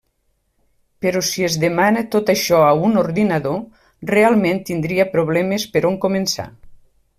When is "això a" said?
2.35-2.71